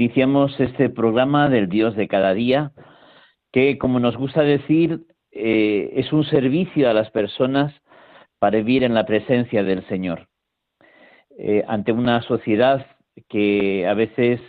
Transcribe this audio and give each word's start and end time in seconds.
Iniciamos 0.00 0.54
este 0.60 0.90
programa 0.90 1.48
del 1.48 1.68
Dios 1.68 1.96
de 1.96 2.06
cada 2.06 2.32
día, 2.32 2.70
que 3.50 3.78
como 3.78 3.98
nos 3.98 4.16
gusta 4.16 4.42
decir, 4.42 5.00
eh, 5.32 5.90
es 5.96 6.12
un 6.12 6.22
servicio 6.22 6.88
a 6.88 6.92
las 6.92 7.10
personas 7.10 7.74
para 8.38 8.58
vivir 8.58 8.84
en 8.84 8.94
la 8.94 9.06
presencia 9.06 9.64
del 9.64 9.84
Señor. 9.88 10.28
Eh, 11.36 11.64
ante 11.66 11.90
una 11.90 12.22
sociedad 12.22 12.86
que 13.28 13.88
a 13.88 13.94
veces 13.94 14.40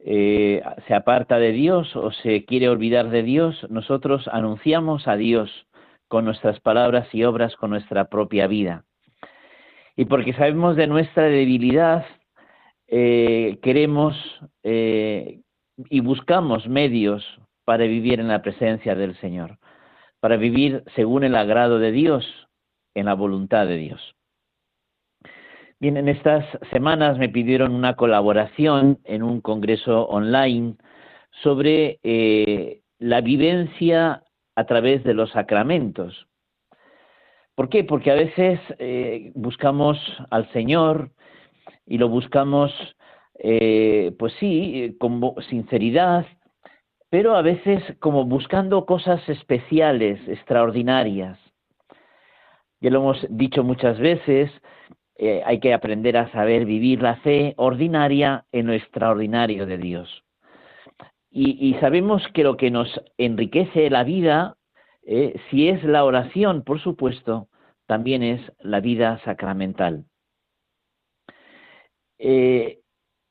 eh, 0.00 0.60
se 0.86 0.92
aparta 0.92 1.38
de 1.38 1.52
Dios 1.52 1.96
o 1.96 2.12
se 2.12 2.44
quiere 2.44 2.68
olvidar 2.68 3.08
de 3.08 3.22
Dios, 3.22 3.66
nosotros 3.70 4.28
anunciamos 4.30 5.08
a 5.08 5.16
Dios 5.16 5.50
con 6.08 6.26
nuestras 6.26 6.60
palabras 6.60 7.08
y 7.14 7.24
obras, 7.24 7.56
con 7.56 7.70
nuestra 7.70 8.10
propia 8.10 8.46
vida. 8.46 8.84
Y 9.96 10.04
porque 10.04 10.34
sabemos 10.34 10.76
de 10.76 10.86
nuestra 10.86 11.22
debilidad, 11.22 12.04
eh, 12.90 13.58
queremos 13.62 14.16
eh, 14.62 15.40
y 15.90 16.00
buscamos 16.00 16.66
medios 16.66 17.22
para 17.64 17.84
vivir 17.84 18.18
en 18.18 18.28
la 18.28 18.40
presencia 18.40 18.94
del 18.94 19.14
Señor, 19.20 19.58
para 20.20 20.38
vivir 20.38 20.82
según 20.96 21.22
el 21.22 21.34
agrado 21.34 21.78
de 21.78 21.92
Dios, 21.92 22.24
en 22.94 23.04
la 23.06 23.14
voluntad 23.14 23.66
de 23.66 23.76
Dios. 23.76 24.14
Bien, 25.78 25.98
en 25.98 26.08
estas 26.08 26.44
semanas 26.72 27.18
me 27.18 27.28
pidieron 27.28 27.74
una 27.74 27.94
colaboración 27.94 28.98
en 29.04 29.22
un 29.22 29.42
congreso 29.42 30.08
online 30.08 30.76
sobre 31.42 32.00
eh, 32.02 32.80
la 32.98 33.20
vivencia 33.20 34.24
a 34.56 34.64
través 34.64 35.04
de 35.04 35.12
los 35.14 35.30
sacramentos. 35.30 36.26
¿Por 37.54 37.68
qué? 37.68 37.84
Porque 37.84 38.10
a 38.10 38.14
veces 38.14 38.60
buscamos 39.34 39.98
al 40.30 40.50
Señor, 40.52 41.10
y 41.86 41.98
lo 41.98 42.08
buscamos, 42.08 42.72
eh, 43.38 44.14
pues 44.18 44.32
sí, 44.40 44.96
con 44.98 45.34
sinceridad, 45.48 46.26
pero 47.10 47.36
a 47.36 47.42
veces 47.42 47.82
como 48.00 48.24
buscando 48.24 48.84
cosas 48.84 49.26
especiales, 49.28 50.20
extraordinarias. 50.28 51.38
Ya 52.80 52.90
lo 52.90 53.00
hemos 53.00 53.26
dicho 53.30 53.64
muchas 53.64 53.98
veces, 53.98 54.50
eh, 55.16 55.42
hay 55.44 55.58
que 55.58 55.74
aprender 55.74 56.16
a 56.16 56.30
saber 56.30 56.64
vivir 56.64 57.02
la 57.02 57.16
fe 57.16 57.54
ordinaria 57.56 58.44
en 58.52 58.68
lo 58.68 58.72
extraordinario 58.72 59.66
de 59.66 59.78
Dios. 59.78 60.24
Y, 61.30 61.74
sabemos 61.74 62.22
que 62.32 62.42
lo 62.42 62.56
que 62.56 62.70
nos 62.70 62.88
enriquece 63.18 63.90
la 63.90 64.02
vida, 64.02 64.56
eh, 65.06 65.38
si 65.50 65.68
es 65.68 65.84
la 65.84 66.04
oración, 66.04 66.62
por 66.62 66.80
supuesto, 66.80 67.48
también 67.86 68.22
es 68.22 68.40
la 68.60 68.80
vida 68.80 69.20
sacramental. 69.24 70.04
Eh, 72.18 72.80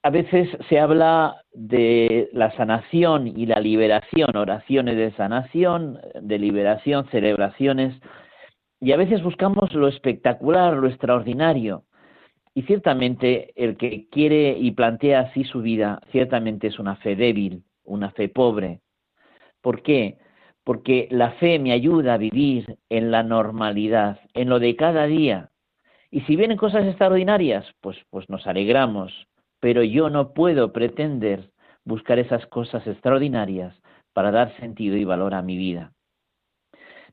a 0.03 0.09
veces 0.09 0.49
se 0.69 0.79
habla 0.79 1.41
de 1.51 2.29
la 2.31 2.55
sanación 2.55 3.27
y 3.27 3.45
la 3.45 3.59
liberación, 3.59 4.35
oraciones 4.35 4.95
de 4.95 5.11
sanación, 5.13 5.99
de 6.21 6.39
liberación, 6.39 7.07
celebraciones, 7.09 7.99
y 8.79 8.91
a 8.91 8.97
veces 8.97 9.23
buscamos 9.23 9.73
lo 9.73 9.87
espectacular, 9.87 10.75
lo 10.75 10.87
extraordinario. 10.87 11.83
Y 12.53 12.63
ciertamente 12.63 13.51
el 13.55 13.75
que 13.77 14.07
quiere 14.09 14.57
y 14.57 14.71
plantea 14.71 15.21
así 15.21 15.43
su 15.43 15.61
vida, 15.61 15.99
ciertamente 16.11 16.67
es 16.67 16.79
una 16.79 16.95
fe 16.95 17.15
débil, 17.15 17.63
una 17.83 18.11
fe 18.11 18.29
pobre. 18.29 18.81
¿Por 19.61 19.81
qué? 19.81 20.17
Porque 20.63 21.07
la 21.11 21.31
fe 21.31 21.59
me 21.59 21.71
ayuda 21.71 22.13
a 22.13 22.17
vivir 22.17 22.77
en 22.89 23.11
la 23.11 23.23
normalidad, 23.23 24.19
en 24.33 24.49
lo 24.49 24.59
de 24.59 24.75
cada 24.75 25.05
día, 25.05 25.49
y 26.09 26.21
si 26.21 26.35
vienen 26.35 26.57
cosas 26.57 26.85
extraordinarias, 26.85 27.65
pues, 27.81 27.97
pues 28.09 28.29
nos 28.29 28.47
alegramos, 28.47 29.27
pero 29.59 29.83
yo 29.83 30.09
no 30.09 30.33
puedo 30.33 30.71
pretender 30.71 31.51
buscar 31.83 32.19
esas 32.19 32.45
cosas 32.47 32.85
extraordinarias 32.87 33.75
para 34.13 34.31
dar 34.31 34.55
sentido 34.57 34.97
y 34.97 35.03
valor 35.03 35.33
a 35.33 35.41
mi 35.41 35.57
vida. 35.57 35.93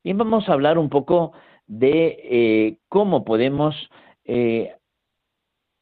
Bien, 0.03 0.19
vamos 0.19 0.49
a 0.49 0.53
hablar 0.53 0.79
un 0.79 0.91
poco 0.91 1.33
de 1.67 2.19
eh, 2.23 2.79
cómo 2.89 3.25
podemos 3.25 3.75
eh, 4.25 4.75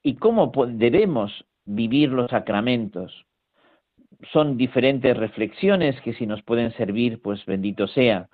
y 0.02 0.14
cómo 0.16 0.52
debemos 0.68 1.44
vivir 1.64 2.10
los 2.10 2.30
sacramentos. 2.30 3.26
Son 4.32 4.56
diferentes 4.56 5.16
reflexiones 5.16 6.00
que 6.02 6.12
si 6.14 6.26
nos 6.26 6.42
pueden 6.42 6.72
servir, 6.72 7.20
pues 7.20 7.44
bendito 7.46 7.88
sea. 7.88 8.28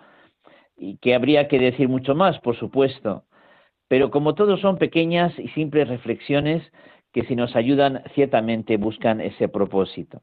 Y 0.76 0.98
que 0.98 1.14
habría 1.14 1.48
que 1.48 1.58
decir 1.58 1.88
mucho 1.88 2.14
más, 2.14 2.38
por 2.40 2.56
supuesto. 2.56 3.24
Pero 3.88 4.10
como 4.10 4.34
todos 4.34 4.60
son 4.60 4.78
pequeñas 4.78 5.36
y 5.38 5.48
simples 5.48 5.88
reflexiones 5.88 6.62
que 7.12 7.24
si 7.24 7.34
nos 7.34 7.56
ayudan 7.56 8.02
ciertamente 8.14 8.76
buscan 8.76 9.20
ese 9.20 9.48
propósito. 9.48 10.22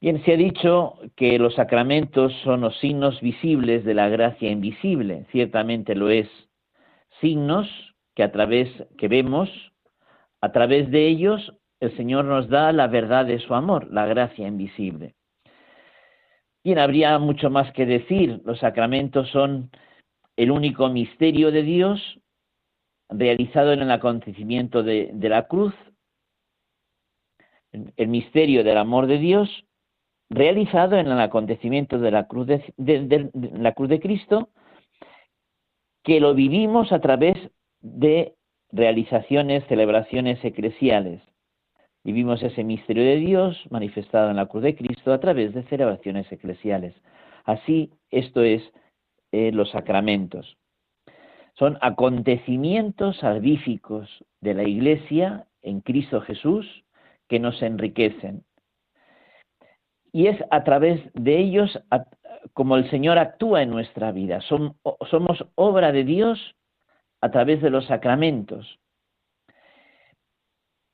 Bien, 0.00 0.24
se 0.24 0.32
ha 0.32 0.36
dicho 0.36 0.94
que 1.14 1.38
los 1.38 1.54
sacramentos 1.56 2.32
son 2.42 2.62
los 2.62 2.78
signos 2.78 3.20
visibles 3.20 3.84
de 3.84 3.92
la 3.92 4.08
gracia 4.08 4.50
invisible, 4.50 5.26
ciertamente 5.30 5.94
lo 5.94 6.08
es. 6.08 6.28
Signos 7.20 7.68
que 8.14 8.22
a 8.22 8.32
través 8.32 8.68
que 8.96 9.08
vemos, 9.08 9.50
a 10.40 10.52
través 10.52 10.90
de 10.90 11.06
ellos 11.06 11.54
el 11.80 11.94
Señor 11.96 12.24
nos 12.24 12.48
da 12.48 12.72
la 12.72 12.86
verdad 12.86 13.26
de 13.26 13.40
su 13.40 13.54
amor, 13.54 13.92
la 13.92 14.06
gracia 14.06 14.46
invisible. 14.46 15.16
Bien, 16.62 16.78
habría 16.78 17.18
mucho 17.18 17.50
más 17.50 17.72
que 17.72 17.86
decir. 17.86 18.40
Los 18.44 18.58
sacramentos 18.58 19.28
son 19.30 19.70
el 20.40 20.50
único 20.50 20.88
misterio 20.88 21.52
de 21.52 21.62
Dios 21.62 22.18
realizado 23.10 23.74
en 23.74 23.82
el 23.82 23.90
acontecimiento 23.90 24.82
de, 24.82 25.12
la 25.20 25.46
cruz, 25.48 25.74
el 27.72 28.08
misterio 28.08 28.64
del 28.64 28.78
amor 28.78 29.06
de 29.06 29.18
Dios, 29.18 29.66
realizado 30.30 30.96
en 30.96 31.08
el 31.08 31.20
acontecimiento 31.20 31.98
de 31.98 32.10
la 32.10 32.26
cruz 32.26 32.46
de, 32.46 33.30
la 33.52 33.72
cruz 33.72 33.90
de 33.90 34.00
Cristo, 34.00 34.48
que 36.04 36.20
lo 36.20 36.32
vivimos 36.32 36.90
a 36.90 37.00
través 37.00 37.36
de 37.82 38.34
realizaciones, 38.72 39.66
celebraciones 39.66 40.42
eclesiales. 40.42 41.20
Vivimos 42.02 42.42
ese 42.42 42.64
misterio 42.64 43.04
de 43.04 43.16
Dios 43.16 43.62
manifestado 43.68 44.30
en 44.30 44.36
la 44.36 44.46
cruz 44.46 44.62
de 44.62 44.74
Cristo 44.74 45.12
a 45.12 45.20
través 45.20 45.52
de 45.52 45.64
celebraciones 45.64 46.32
eclesiales. 46.32 46.94
Así, 47.44 47.90
esto 48.10 48.40
es 48.40 48.62
eh, 49.32 49.52
los 49.52 49.70
sacramentos. 49.70 50.56
Son 51.54 51.78
acontecimientos 51.80 53.18
salvíficos 53.18 54.08
de 54.40 54.54
la 54.54 54.64
Iglesia 54.64 55.46
en 55.62 55.80
Cristo 55.80 56.20
Jesús 56.20 56.66
que 57.28 57.38
nos 57.38 57.60
enriquecen. 57.62 58.44
Y 60.12 60.26
es 60.26 60.42
a 60.50 60.64
través 60.64 61.00
de 61.14 61.38
ellos 61.38 61.78
como 62.54 62.76
el 62.76 62.90
Señor 62.90 63.18
actúa 63.18 63.62
en 63.62 63.70
nuestra 63.70 64.12
vida. 64.12 64.40
somos 64.40 65.46
obra 65.54 65.92
de 65.92 66.04
Dios 66.04 66.56
a 67.20 67.30
través 67.30 67.62
de 67.62 67.70
los 67.70 67.86
sacramentos. 67.86 68.78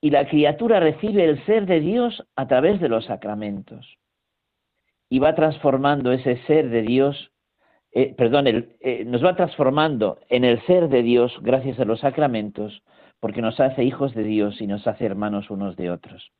Y 0.00 0.10
la 0.10 0.28
criatura 0.28 0.80
recibe 0.80 1.24
el 1.24 1.44
ser 1.46 1.66
de 1.66 1.80
Dios 1.80 2.26
a 2.36 2.46
través 2.46 2.80
de 2.80 2.88
los 2.88 3.06
sacramentos. 3.06 3.98
Y 5.08 5.20
va 5.20 5.34
transformando 5.34 6.12
ese 6.12 6.36
ser 6.46 6.68
de 6.68 6.82
Dios 6.82 7.32
eh, 7.98 8.14
perdón, 8.14 8.46
eh, 8.46 9.04
nos 9.06 9.24
va 9.24 9.36
transformando 9.36 10.18
en 10.28 10.44
el 10.44 10.60
ser 10.66 10.90
de 10.90 11.02
Dios 11.02 11.34
gracias 11.40 11.80
a 11.80 11.86
los 11.86 12.00
sacramentos, 12.00 12.82
porque 13.20 13.40
nos 13.40 13.58
hace 13.58 13.84
hijos 13.84 14.14
de 14.14 14.22
Dios 14.22 14.60
y 14.60 14.66
nos 14.66 14.86
hace 14.86 15.06
hermanos 15.06 15.48
unos 15.48 15.76
de 15.76 15.90
otros. 15.90 16.30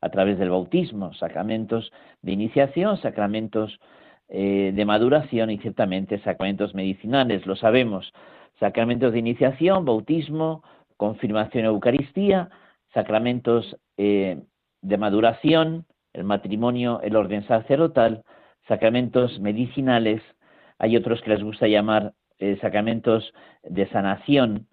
A 0.00 0.10
través 0.10 0.38
del 0.38 0.50
bautismo, 0.50 1.12
sacramentos 1.14 1.90
de 2.22 2.30
iniciación, 2.30 2.96
sacramentos 2.98 3.80
eh, 4.28 4.70
de 4.72 4.84
maduración 4.84 5.50
y 5.50 5.58
ciertamente 5.58 6.20
sacramentos 6.20 6.76
medicinales, 6.76 7.44
lo 7.44 7.56
sabemos. 7.56 8.12
Sacramentos 8.60 9.12
de 9.12 9.18
iniciación, 9.18 9.84
bautismo, 9.84 10.62
confirmación, 10.96 11.64
Eucaristía, 11.64 12.50
sacramentos 12.94 13.76
de 13.96 14.96
maduración, 14.96 15.86
el 16.12 16.22
matrimonio, 16.22 17.00
el 17.02 17.16
orden 17.16 17.44
sacerdotal, 17.48 18.22
sacramentos 18.68 19.40
medicinales, 19.40 20.22
hay 20.80 20.96
otros 20.96 21.20
que 21.20 21.30
les 21.30 21.42
gusta 21.42 21.68
llamar 21.68 22.14
eh, 22.38 22.58
sacramentos 22.60 23.34
de 23.62 23.86
sanación, 23.90 24.66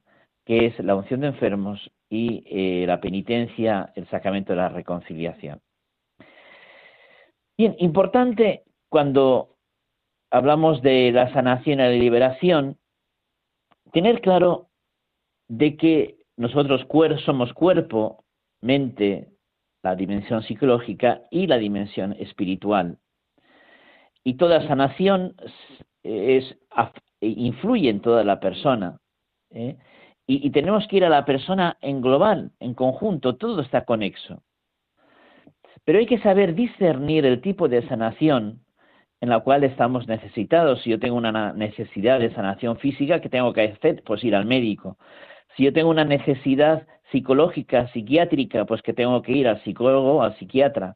que 0.45 0.67
es 0.67 0.79
la 0.79 0.95
unción 0.95 1.19
de 1.19 1.27
enfermos, 1.27 1.91
y 2.09 2.43
eh, 2.45 2.85
la 2.87 3.01
penitencia, 3.01 3.91
el 3.95 4.07
sacramento 4.07 4.53
de 4.53 4.57
la 4.57 4.69
reconciliación. 4.69 5.59
Bien, 7.57 7.75
importante 7.79 8.63
cuando 8.87 9.57
hablamos 10.31 10.81
de 10.81 11.11
la 11.11 11.33
sanación 11.33 11.81
y 11.81 11.83
la 11.83 11.89
liberación, 11.89 12.77
tener 13.91 14.21
claro 14.21 14.69
de 15.49 15.75
que 15.75 16.19
nosotros 16.37 16.87
somos 17.25 17.51
cuerpo, 17.53 18.23
mente, 18.61 19.27
la 19.83 19.95
dimensión 19.95 20.41
psicológica 20.43 21.23
y 21.31 21.47
la 21.47 21.57
dimensión 21.57 22.13
espiritual. 22.13 22.97
Y 24.23 24.35
toda 24.35 24.65
sanación 24.67 25.35
es, 26.07 26.57
influye 27.21 27.89
en 27.89 28.01
toda 28.01 28.23
la 28.23 28.39
persona. 28.39 28.99
¿eh? 29.51 29.77
Y, 30.25 30.45
y, 30.47 30.49
tenemos 30.51 30.87
que 30.87 30.97
ir 30.97 31.05
a 31.05 31.09
la 31.09 31.25
persona 31.25 31.77
en 31.81 32.01
global, 32.01 32.51
en 32.59 32.73
conjunto, 32.73 33.35
todo 33.35 33.61
está 33.61 33.85
conexo. 33.85 34.43
Pero 35.85 35.99
hay 35.99 36.05
que 36.05 36.19
saber 36.19 36.53
discernir 36.53 37.25
el 37.25 37.41
tipo 37.41 37.67
de 37.69 37.87
sanación 37.87 38.61
en 39.21 39.29
la 39.29 39.39
cual 39.39 39.63
estamos 39.63 40.07
necesitados. 40.07 40.81
Si 40.81 40.89
yo 40.89 40.99
tengo 40.99 41.17
una 41.17 41.53
necesidad 41.53 42.19
de 42.19 42.33
sanación 42.33 42.77
física, 42.77 43.21
¿qué 43.21 43.29
tengo 43.29 43.53
que 43.53 43.63
hacer? 43.63 44.03
Pues 44.05 44.23
ir 44.23 44.35
al 44.35 44.45
médico. 44.45 44.97
Si 45.55 45.63
yo 45.63 45.73
tengo 45.73 45.89
una 45.89 46.05
necesidad 46.05 46.85
psicológica, 47.11 47.87
psiquiátrica, 47.93 48.65
pues 48.65 48.81
que 48.81 48.93
tengo 48.93 49.21
que 49.21 49.31
ir 49.31 49.47
al 49.47 49.63
psicólogo, 49.63 50.21
al 50.21 50.37
psiquiatra. 50.37 50.95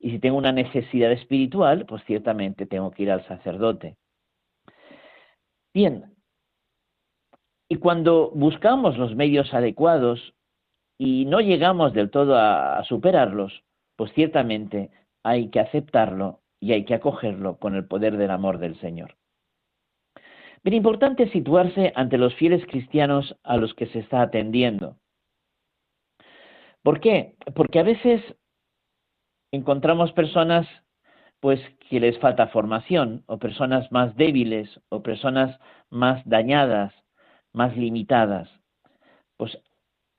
Y 0.00 0.10
si 0.10 0.18
tengo 0.18 0.38
una 0.38 0.52
necesidad 0.52 1.12
espiritual, 1.12 1.84
pues 1.86 2.02
ciertamente 2.04 2.66
tengo 2.66 2.90
que 2.90 3.02
ir 3.02 3.10
al 3.10 3.26
sacerdote. 3.26 3.96
Bien, 5.78 6.12
y 7.70 7.76
cuando 7.76 8.32
buscamos 8.34 8.98
los 8.98 9.14
medios 9.14 9.54
adecuados 9.54 10.34
y 10.98 11.24
no 11.26 11.38
llegamos 11.38 11.92
del 11.92 12.10
todo 12.10 12.34
a, 12.36 12.82
superarlos, 12.82 13.62
pues 13.94 14.12
ciertamente 14.12 14.90
hay 15.22 15.50
que 15.50 15.60
aceptarlo 15.60 16.40
y 16.58 16.72
hay 16.72 16.84
que 16.84 16.94
acogerlo 16.94 17.58
con 17.60 17.76
el 17.76 17.86
poder 17.86 18.16
del 18.16 18.32
amor 18.32 18.58
del 18.58 18.76
Señor. 18.80 19.14
Bien 20.64 20.74
importante 20.74 21.30
situarse 21.30 21.92
ante 21.94 22.18
los 22.18 22.34
fieles 22.34 22.66
cristianos 22.66 23.36
a 23.44 23.56
los 23.56 23.72
que 23.74 23.86
se 23.86 24.00
está 24.00 24.20
atendiendo. 24.20 24.96
¿Por 26.82 26.98
qué? 26.98 27.36
Porque 27.54 27.78
a 27.78 27.84
veces 27.84 28.20
encontramos 29.52 30.10
personas 30.10 30.66
pues 31.40 31.60
que 31.88 32.00
les 32.00 32.18
falta 32.18 32.48
formación 32.48 33.22
o 33.26 33.38
personas 33.38 33.90
más 33.92 34.16
débiles 34.16 34.80
o 34.88 35.02
personas 35.02 35.58
más 35.90 36.22
dañadas, 36.26 36.92
más 37.52 37.76
limitadas. 37.76 38.48
Pues 39.36 39.58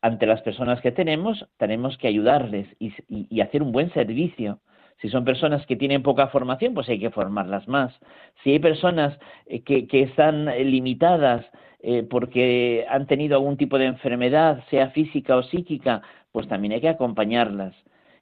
ante 0.02 0.26
las 0.26 0.42
personas 0.42 0.82
que 0.82 0.92
tenemos 0.92 1.46
tenemos 1.58 1.98
que 1.98 2.08
ayudarles 2.08 2.68
y, 2.80 3.42
hacer 3.42 3.62
un 3.62 3.72
buen 3.72 3.92
servicio 3.94 4.60
si 5.02 5.10
son 5.10 5.24
personas 5.24 5.66
que 5.66 5.78
tienen 5.78 6.04
poca 6.04 6.28
formación, 6.28 6.74
pues 6.74 6.90
hay 6.90 7.00
que 7.00 7.10
formarlas 7.10 7.70
más. 7.70 7.98
Si 8.44 8.52
hay 8.52 8.60
personas 8.60 9.18
eh, 9.46 9.62
que, 9.64 9.88
están 10.02 10.46
limitadas 10.46 11.46
eh, 11.82 12.04
porque 12.04 12.86
han 12.90 13.08
tenido 13.08 13.38
algún 13.38 13.56
tipo 13.56 13.78
de 13.78 13.86
enfermedad, 13.86 14.62
sea 14.70 14.90
física 14.90 15.38
o 15.38 15.44
psíquica, 15.44 16.02
pues 16.34 16.50
también 16.50 16.74
hay 16.74 16.82
que 16.82 16.90
acompañarlas. 16.90 17.74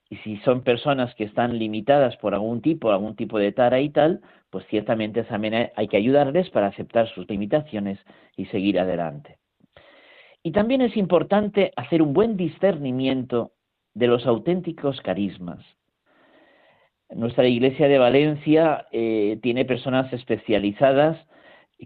Y 0.10 0.16
si 0.18 0.38
son 0.38 0.62
personas 0.62 1.14
que 1.16 1.26
están 1.26 1.60
limitadas 1.60 2.16
por 2.18 2.34
algún 2.34 2.62
tipo, 2.62 2.92
algún 2.92 3.16
tipo 3.16 3.40
de 3.40 3.52
tara 3.52 3.80
y 3.82 3.90
tal, 3.90 4.22
pues 4.50 4.66
ciertamente 4.70 5.24
también 5.24 5.70
hay 5.76 5.88
que 5.88 5.98
ayudarles 5.98 6.50
para 6.50 6.68
aceptar 6.68 7.10
sus 7.10 7.28
limitaciones 7.30 8.00
y 8.36 8.46
seguir 8.46 8.80
adelante. 8.80 9.38
Y 10.44 10.52
también 10.52 10.82
es 10.82 10.96
importante 10.96 11.74
hacer 11.76 12.02
un 12.02 12.14
buen 12.14 12.38
discernimiento 12.38 13.52
de 13.94 14.08
los 14.08 14.26
auténticos 14.26 15.02
carismas. 15.02 15.60
Nuestra 17.10 17.48
iglesia 17.48 17.88
de 17.88 17.98
Valencia 17.98 18.88
eh, 18.92 19.40
tiene 19.42 19.66
personas 19.66 20.12
especializadas 20.14 21.18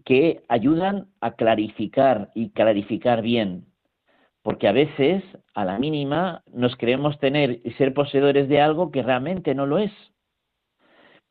que 0.06 0.44
ayudan 0.48 1.08
a 1.22 1.32
clarificar 1.32 2.32
y 2.34 2.52
clarificar 2.52 3.22
bien, 3.22 3.66
porque 4.44 4.68
a 4.68 4.72
veces, 4.72 5.24
a 5.54 5.66
la 5.66 5.78
mínima, 5.80 6.44
nos 6.52 6.76
creemos 6.76 7.20
tener 7.20 7.62
y 7.64 7.72
ser 7.72 7.94
poseedores 7.94 8.50
de 8.50 8.62
algo 8.62 8.92
que 8.92 9.04
realmente 9.04 9.54
no 9.56 9.66
lo 9.66 9.78
es. 9.78 9.92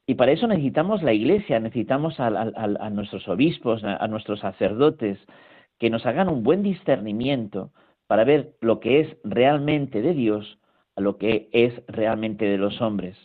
Y 0.07 0.15
para 0.15 0.33
eso 0.33 0.47
necesitamos 0.47 1.03
la 1.03 1.13
iglesia, 1.13 1.61
necesitamos 1.61 2.19
a, 2.19 2.27
a 2.27 2.91
nuestros 2.91 3.29
obispos, 3.29 3.85
a 3.85 4.07
nuestros 4.09 4.41
sacerdotes, 4.41 5.19
que 5.79 5.91
nos 5.91 6.05
hagan 6.07 6.29
un 6.29 6.43
buen 6.43 6.63
discernimiento 6.63 7.73
para 8.07 8.25
ver 8.25 8.55
lo 8.61 8.81
que 8.81 9.01
es 9.01 9.17
realmente 9.23 10.03
de 10.03 10.15
Dios 10.15 10.59
a 10.97 11.01
lo 11.01 11.17
que 11.17 11.49
es 11.53 11.73
realmente 11.87 12.45
de 12.45 12.59
los 12.59 12.81
hombres 12.81 13.17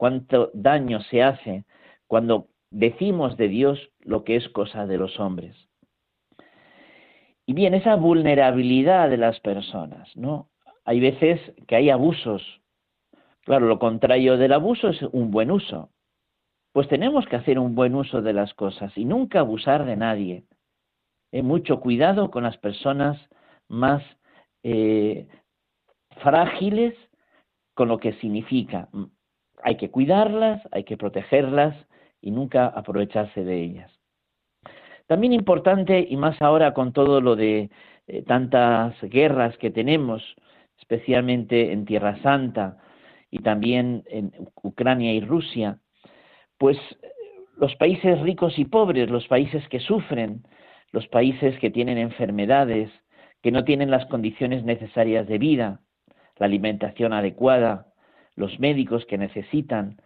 cuánto 0.00 0.50
daño 0.54 1.02
se 1.10 1.22
hace 1.22 1.66
cuando 2.06 2.48
decimos 2.70 3.36
de 3.36 3.48
Dios 3.48 3.90
lo 4.00 4.24
que 4.24 4.36
es 4.36 4.48
cosa 4.48 4.86
de 4.86 4.96
los 4.96 5.20
hombres. 5.20 5.54
Y 7.50 7.52
bien, 7.52 7.74
esa 7.74 7.96
vulnerabilidad 7.96 9.10
de 9.10 9.16
las 9.16 9.40
personas, 9.40 10.08
¿no? 10.16 10.50
Hay 10.84 11.00
veces 11.00 11.40
que 11.66 11.74
hay 11.74 11.90
abusos. 11.90 12.62
Claro, 13.40 13.66
lo 13.66 13.80
contrario 13.80 14.36
del 14.36 14.52
abuso 14.52 14.90
es 14.90 15.02
un 15.10 15.32
buen 15.32 15.50
uso. 15.50 15.90
Pues 16.70 16.86
tenemos 16.86 17.26
que 17.26 17.34
hacer 17.34 17.58
un 17.58 17.74
buen 17.74 17.96
uso 17.96 18.22
de 18.22 18.34
las 18.34 18.54
cosas 18.54 18.96
y 18.96 19.04
nunca 19.04 19.40
abusar 19.40 19.84
de 19.84 19.96
nadie. 19.96 20.44
Eh, 21.32 21.42
mucho 21.42 21.80
cuidado 21.80 22.30
con 22.30 22.44
las 22.44 22.56
personas 22.56 23.18
más 23.66 24.00
eh, 24.62 25.26
frágiles, 26.22 26.94
con 27.74 27.88
lo 27.88 27.98
que 27.98 28.12
significa 28.20 28.88
hay 29.64 29.76
que 29.76 29.90
cuidarlas, 29.90 30.62
hay 30.70 30.84
que 30.84 30.96
protegerlas 30.96 31.74
y 32.20 32.30
nunca 32.30 32.68
aprovecharse 32.68 33.42
de 33.42 33.60
ellas. 33.60 33.99
También 35.10 35.32
importante, 35.32 36.06
y 36.08 36.16
más 36.16 36.40
ahora 36.40 36.72
con 36.72 36.92
todo 36.92 37.20
lo 37.20 37.34
de 37.34 37.68
eh, 38.06 38.22
tantas 38.22 38.94
guerras 39.02 39.58
que 39.58 39.72
tenemos, 39.72 40.22
especialmente 40.78 41.72
en 41.72 41.84
Tierra 41.84 42.22
Santa 42.22 42.78
y 43.28 43.40
también 43.40 44.04
en 44.06 44.30
Ucrania 44.62 45.12
y 45.12 45.20
Rusia, 45.20 45.80
pues 46.58 46.78
los 47.56 47.74
países 47.74 48.20
ricos 48.20 48.56
y 48.56 48.66
pobres, 48.66 49.10
los 49.10 49.26
países 49.26 49.66
que 49.68 49.80
sufren, 49.80 50.44
los 50.92 51.08
países 51.08 51.58
que 51.58 51.70
tienen 51.70 51.98
enfermedades, 51.98 52.88
que 53.42 53.50
no 53.50 53.64
tienen 53.64 53.90
las 53.90 54.06
condiciones 54.06 54.62
necesarias 54.62 55.26
de 55.26 55.38
vida, 55.38 55.80
la 56.36 56.46
alimentación 56.46 57.14
adecuada, 57.14 57.88
los 58.36 58.60
médicos 58.60 59.04
que 59.06 59.18
necesitan 59.18 60.00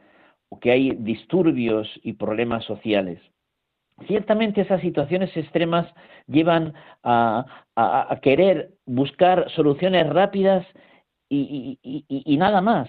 o 0.49 0.61
que 0.61 0.71
hay 0.71 0.93
disturbios 0.93 1.91
y 2.03 2.15
problemas 2.15 2.65
sociales. 2.65 3.21
Ciertamente 4.07 4.63
esas 4.63 4.81
situaciones 4.81 5.37
extremas 5.37 5.87
llevan 6.27 6.75
a, 7.05 7.47
querer 8.23 8.71
buscar 8.87 9.51
soluciones 9.51 10.09
rápidas 10.09 10.67
y, 11.29 12.37
nada 12.39 12.61
más. 12.61 12.89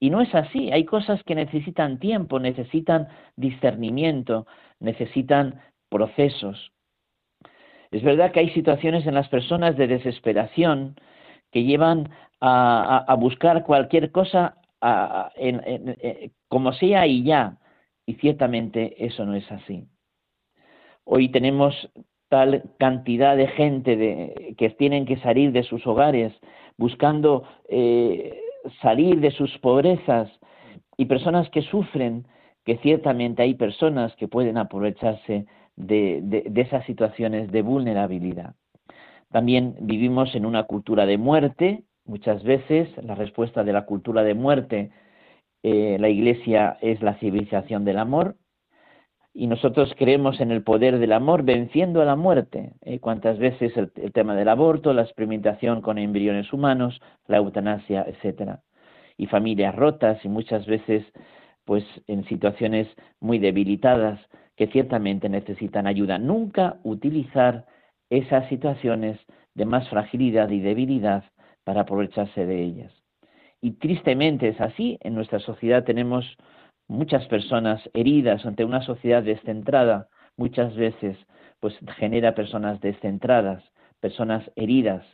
Y 0.00 0.10
no 0.10 0.20
es 0.20 0.34
así. 0.34 0.70
Hay 0.70 0.84
cosas 0.84 1.22
que 1.24 1.34
necesitan 1.34 1.98
tiempo, 1.98 2.38
necesitan 2.38 3.08
discernimiento, 3.36 4.46
necesitan 4.80 5.60
procesos. 5.88 6.72
Es 7.90 8.02
verdad 8.02 8.32
que 8.32 8.40
hay 8.40 8.50
situaciones 8.50 9.06
en 9.06 9.14
las 9.14 9.28
personas 9.28 9.76
de 9.76 9.86
desesperación 9.86 10.96
que 11.52 11.64
llevan 11.64 12.10
a, 12.40 13.14
buscar 13.18 13.64
cualquier 13.64 14.10
cosa 14.12 14.56
eh, 15.36 16.30
como 16.48 16.72
sea 16.74 17.06
y 17.06 17.24
ya. 17.24 17.56
Y 18.06 18.14
ciertamente 18.14 19.02
eso 19.06 19.24
no 19.24 19.34
es 19.34 19.50
así. 19.50 19.86
Hoy 21.04 21.28
tenemos 21.30 21.90
tal 22.28 22.64
cantidad 22.78 23.36
de 23.36 23.46
gente 23.48 24.54
que 24.56 24.70
tienen 24.70 25.06
que 25.06 25.18
salir 25.18 25.52
de 25.52 25.62
sus 25.62 25.86
hogares 25.86 26.32
buscando 26.76 27.44
eh, 27.68 28.40
salir 28.82 29.20
de 29.20 29.30
sus 29.30 29.56
pobrezas 29.58 30.30
y 30.96 31.04
personas 31.04 31.48
que 31.50 31.62
sufren, 31.62 32.26
que 32.64 32.78
ciertamente 32.78 33.42
hay 33.42 33.54
personas 33.54 34.14
que 34.16 34.28
pueden 34.28 34.56
aprovecharse 34.56 35.46
de 35.76 36.50
esas 36.54 36.84
situaciones 36.86 37.50
de 37.52 37.62
vulnerabilidad. 37.62 38.54
También 39.30 39.76
vivimos 39.80 40.34
en 40.34 40.46
una 40.46 40.64
cultura 40.64 41.04
de 41.06 41.18
muerte 41.18 41.84
Muchas 42.06 42.42
veces 42.44 42.90
la 43.02 43.14
respuesta 43.14 43.64
de 43.64 43.72
la 43.72 43.86
cultura 43.86 44.22
de 44.22 44.34
muerte, 44.34 44.90
eh, 45.62 45.96
la 45.98 46.10
Iglesia 46.10 46.76
es 46.82 47.00
la 47.00 47.14
civilización 47.14 47.86
del 47.86 47.98
amor, 47.98 48.36
y 49.36 49.48
nosotros 49.48 49.92
creemos 49.98 50.40
en 50.40 50.52
el 50.52 50.62
poder 50.62 51.00
del 51.00 51.12
amor 51.12 51.42
venciendo 51.42 52.00
a 52.00 52.04
la 52.04 52.14
muerte. 52.14 52.72
¿eh? 52.82 53.00
Cuántas 53.00 53.36
veces 53.38 53.76
el, 53.76 53.90
tema 54.12 54.36
del 54.36 54.48
aborto, 54.48 54.92
la 54.92 55.02
experimentación 55.02 55.82
con 55.82 55.98
embriones 55.98 56.52
humanos, 56.52 57.00
la 57.26 57.38
eutanasia, 57.38 58.04
etcétera. 58.06 58.62
Y 59.16 59.26
familias 59.26 59.74
rotas 59.74 60.24
y 60.24 60.28
muchas 60.28 60.66
veces 60.66 61.04
pues 61.64 61.84
en 62.06 62.24
situaciones 62.26 62.86
muy 63.20 63.38
debilitadas 63.38 64.20
que 64.56 64.68
ciertamente 64.68 65.28
necesitan 65.28 65.88
ayuda. 65.88 66.18
Nunca 66.18 66.78
utilizar 66.84 67.64
esas 68.10 68.48
situaciones 68.48 69.18
de 69.54 69.64
más 69.64 69.88
fragilidad 69.88 70.50
y 70.50 70.60
debilidad 70.60 71.24
para 71.64 71.80
aprovecharse 71.80 72.46
de 72.46 72.62
ellas. 72.62 72.92
Y 73.60 73.72
tristemente 73.72 74.48
es 74.48 74.60
así, 74.60 74.98
en 75.00 75.14
nuestra 75.14 75.40
sociedad 75.40 75.84
tenemos 75.84 76.36
muchas 76.88 77.26
personas 77.26 77.80
heridas 77.94 78.44
ante 78.46 78.64
una 78.64 78.82
sociedad 78.82 79.22
descentrada, 79.22 80.08
muchas 80.36 80.74
veces 80.76 81.16
pues 81.60 81.74
genera 81.96 82.34
personas 82.34 82.80
descentradas, 82.80 83.62
personas 84.00 84.50
heridas. 84.56 85.04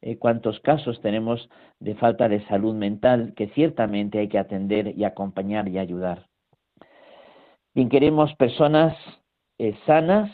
Eh, 0.00 0.16
¿Cuántos 0.16 0.60
casos 0.60 1.00
tenemos 1.00 1.48
de 1.80 1.96
falta 1.96 2.28
de 2.28 2.46
salud 2.46 2.74
mental 2.74 3.34
que 3.36 3.48
ciertamente 3.48 4.20
hay 4.20 4.28
que 4.28 4.38
atender 4.38 4.96
y 4.96 5.04
acompañar 5.04 5.68
y 5.68 5.78
ayudar? 5.78 6.26
Bien, 7.74 7.88
queremos 7.88 8.32
personas 8.36 8.96
eh, 9.58 9.76
sanas 9.86 10.30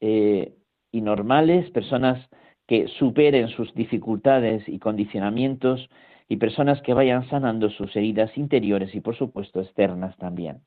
eh, 0.00 0.54
y 0.92 1.00
normales, 1.00 1.70
personas 1.70 2.24
que 2.68 2.86
superen 2.98 3.48
sus 3.48 3.74
dificultades 3.74 4.62
y 4.68 4.78
condicionamientos 4.78 5.88
y 6.28 6.36
personas 6.36 6.80
que 6.82 6.94
vayan 6.94 7.28
sanando 7.28 7.70
sus 7.70 7.94
heridas 7.96 8.36
interiores 8.36 8.94
y 8.94 9.00
por 9.00 9.16
supuesto 9.16 9.60
externas 9.60 10.16
también. 10.16 10.60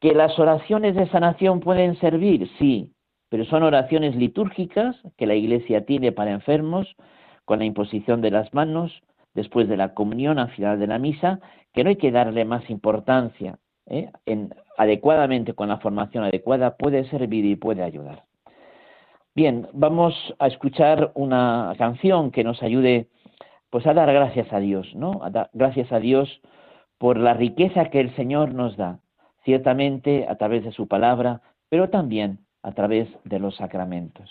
Que 0.00 0.14
las 0.14 0.38
oraciones 0.38 0.94
de 0.94 1.08
sanación 1.08 1.60
pueden 1.60 1.96
servir, 1.96 2.48
sí, 2.58 2.92
pero 3.28 3.44
son 3.44 3.62
oraciones 3.62 4.14
litúrgicas 4.16 4.96
que 5.16 5.26
la 5.26 5.34
Iglesia 5.34 5.84
tiene 5.84 6.12
para 6.12 6.30
enfermos, 6.30 6.96
con 7.44 7.58
la 7.58 7.64
imposición 7.64 8.20
de 8.20 8.30
las 8.30 8.52
manos, 8.54 9.02
después 9.34 9.68
de 9.68 9.76
la 9.76 9.94
comunión 9.94 10.38
al 10.38 10.50
final 10.50 10.78
de 10.78 10.86
la 10.86 10.98
misa, 10.98 11.40
que 11.72 11.82
no 11.82 11.90
hay 11.90 11.96
que 11.96 12.10
darle 12.10 12.44
más 12.44 12.68
importancia. 12.70 13.58
¿eh? 13.86 14.10
En, 14.26 14.54
adecuadamente, 14.76 15.54
con 15.54 15.68
la 15.68 15.78
formación 15.78 16.24
adecuada, 16.24 16.76
puede 16.76 17.04
servir 17.08 17.44
y 17.44 17.56
puede 17.56 17.82
ayudar. 17.82 18.24
Bien, 19.34 19.68
vamos 19.72 20.14
a 20.38 20.48
escuchar 20.48 21.12
una 21.14 21.72
canción 21.78 22.30
que 22.32 22.42
nos 22.42 22.62
ayude 22.62 23.08
pues 23.70 23.86
a 23.86 23.94
dar 23.94 24.12
gracias 24.12 24.52
a 24.52 24.58
Dios, 24.58 24.94
¿no? 24.94 25.22
A 25.22 25.30
dar 25.30 25.50
gracias 25.52 25.92
a 25.92 25.98
Dios 25.98 26.40
por 26.98 27.18
la 27.18 27.34
riqueza 27.34 27.90
que 27.90 28.00
el 28.00 28.14
Señor 28.16 28.54
nos 28.54 28.76
da, 28.76 29.00
ciertamente 29.44 30.26
a 30.28 30.36
través 30.36 30.64
de 30.64 30.72
su 30.72 30.88
palabra, 30.88 31.42
pero 31.68 31.90
también 31.90 32.40
a 32.62 32.72
través 32.72 33.08
de 33.24 33.38
los 33.38 33.56
sacramentos. 33.56 34.30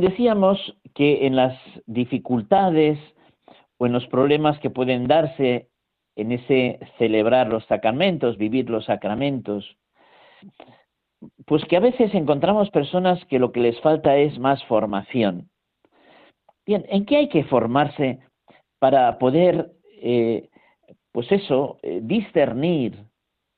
Decíamos 0.00 0.58
que 0.94 1.26
en 1.26 1.36
las 1.36 1.58
dificultades 1.86 2.98
o 3.78 3.86
en 3.86 3.92
los 3.92 4.06
problemas 4.06 4.58
que 4.60 4.70
pueden 4.70 5.06
darse 5.06 5.68
en 6.16 6.32
ese 6.32 6.78
celebrar 6.98 7.48
los 7.48 7.64
sacramentos, 7.66 8.38
vivir 8.38 8.70
los 8.70 8.84
sacramentos, 8.84 9.76
pues 11.46 11.64
que 11.64 11.76
a 11.76 11.80
veces 11.80 12.14
encontramos 12.14 12.70
personas 12.70 13.24
que 13.26 13.38
lo 13.38 13.52
que 13.52 13.60
les 13.60 13.80
falta 13.80 14.16
es 14.16 14.38
más 14.38 14.62
formación. 14.64 15.50
Bien, 16.66 16.84
¿en 16.88 17.04
qué 17.04 17.16
hay 17.16 17.28
que 17.28 17.44
formarse 17.44 18.20
para 18.78 19.18
poder, 19.18 19.72
eh, 20.00 20.48
pues 21.12 21.30
eso, 21.32 21.78
eh, 21.82 22.00
discernir 22.02 22.96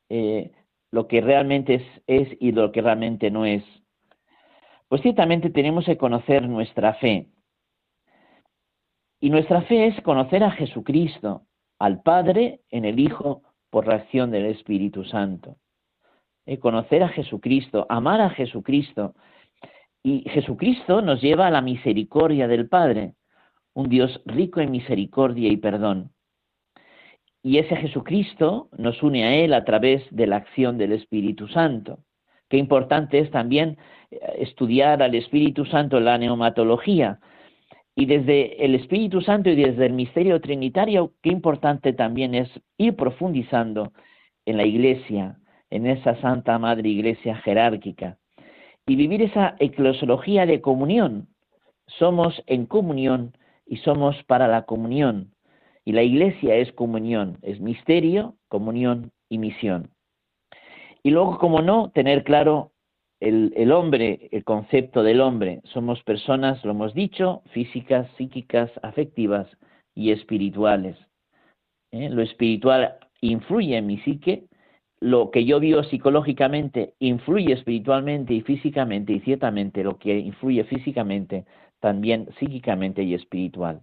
eh, 0.08 0.52
lo 0.90 1.06
que 1.06 1.20
realmente 1.20 1.84
es 2.06 2.28
y 2.40 2.52
lo 2.52 2.72
que 2.72 2.82
realmente 2.82 3.30
no 3.30 3.44
es? 3.44 3.62
Pues 4.88 5.02
ciertamente 5.02 5.50
tenemos 5.50 5.84
que 5.84 5.96
conocer 5.96 6.48
nuestra 6.48 6.94
fe. 6.94 7.28
Y 9.20 9.30
nuestra 9.30 9.62
fe 9.62 9.86
es 9.86 10.00
conocer 10.02 10.44
a 10.44 10.52
Jesucristo, 10.52 11.42
al 11.78 12.02
Padre 12.02 12.60
en 12.70 12.84
el 12.84 13.00
Hijo 13.00 13.42
por 13.70 13.86
la 13.86 13.96
acción 13.96 14.30
del 14.30 14.46
Espíritu 14.46 15.04
Santo. 15.04 15.56
Eh, 16.46 16.58
conocer 16.58 17.02
a 17.02 17.08
Jesucristo, 17.08 17.86
amar 17.88 18.20
a 18.20 18.30
Jesucristo. 18.30 19.14
Y 20.02 20.28
Jesucristo 20.30 21.02
nos 21.02 21.20
lleva 21.20 21.48
a 21.48 21.50
la 21.50 21.60
misericordia 21.60 22.46
del 22.46 22.68
Padre, 22.68 23.14
un 23.74 23.88
Dios 23.88 24.22
rico 24.24 24.60
en 24.60 24.70
misericordia 24.70 25.50
y 25.50 25.56
perdón. 25.56 26.12
Y 27.42 27.58
ese 27.58 27.76
Jesucristo 27.76 28.68
nos 28.76 29.02
une 29.02 29.24
a 29.24 29.34
Él 29.34 29.52
a 29.52 29.64
través 29.64 30.04
de 30.10 30.26
la 30.26 30.36
acción 30.36 30.78
del 30.78 30.92
Espíritu 30.92 31.48
Santo. 31.48 31.98
Qué 32.48 32.56
importante 32.58 33.18
es 33.18 33.30
también 33.30 33.78
eh, 34.10 34.18
estudiar 34.38 35.02
al 35.02 35.14
Espíritu 35.14 35.64
Santo 35.64 36.00
la 36.00 36.18
neumatología. 36.18 37.18
Y 37.94 38.06
desde 38.06 38.64
el 38.64 38.74
Espíritu 38.74 39.20
Santo 39.22 39.48
y 39.50 39.56
desde 39.56 39.86
el 39.86 39.94
misterio 39.94 40.40
trinitario, 40.40 41.12
qué 41.22 41.30
importante 41.30 41.92
también 41.92 42.34
es 42.34 42.48
ir 42.76 42.94
profundizando 42.94 43.92
en 44.44 44.58
la 44.58 44.64
iglesia, 44.64 45.38
en 45.70 45.86
esa 45.86 46.20
Santa 46.20 46.58
Madre 46.58 46.88
Iglesia 46.90 47.36
jerárquica, 47.36 48.18
y 48.86 48.96
vivir 48.96 49.22
esa 49.22 49.56
eclosiología 49.58 50.46
de 50.46 50.60
comunión. 50.60 51.28
Somos 51.86 52.42
en 52.46 52.66
comunión 52.66 53.36
y 53.66 53.78
somos 53.78 54.22
para 54.24 54.46
la 54.46 54.62
comunión. 54.62 55.32
Y 55.84 55.92
la 55.92 56.02
iglesia 56.02 56.56
es 56.56 56.72
comunión, 56.72 57.38
es 57.42 57.60
misterio, 57.60 58.36
comunión 58.48 59.12
y 59.28 59.38
misión. 59.38 59.95
Y 61.06 61.10
luego, 61.12 61.38
como 61.38 61.62
no, 61.62 61.92
tener 61.94 62.24
claro 62.24 62.72
el, 63.20 63.70
hombre, 63.70 64.28
el 64.32 64.42
concepto 64.42 65.04
del 65.04 65.20
hombre. 65.20 65.60
Somos 65.72 66.02
personas, 66.02 66.64
lo 66.64 66.72
hemos 66.72 66.94
dicho, 66.94 67.42
físicas, 67.52 68.08
psíquicas, 68.16 68.72
afectivas 68.82 69.46
y 69.94 70.10
espirituales. 70.10 70.96
¿eh? 71.92 72.08
Lo 72.10 72.22
espiritual 72.22 72.96
influye 73.20 73.76
en 73.76 73.86
mi 73.86 73.98
psique, 73.98 74.46
lo 74.98 75.30
que 75.30 75.44
yo 75.44 75.60
vivo 75.60 75.84
psicológicamente 75.84 76.94
influye 76.98 77.52
espiritualmente 77.52 78.34
y 78.34 78.40
físicamente, 78.40 79.12
y 79.12 79.20
ciertamente 79.20 79.84
lo 79.84 79.98
que 79.98 80.18
influye 80.18 80.64
físicamente 80.64 81.44
también 81.78 82.30
psíquicamente 82.40 83.04
y 83.04 83.14
espiritual. 83.14 83.80